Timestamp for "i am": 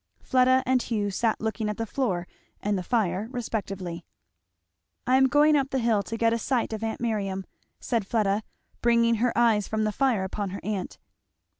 5.05-5.27